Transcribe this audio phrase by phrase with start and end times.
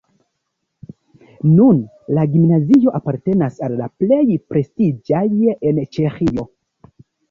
[1.57, 1.83] Nun
[2.19, 4.21] la gimnazio apartenas al la plej
[4.55, 5.27] prestiĝaj
[5.71, 6.53] en Ĉeĥio.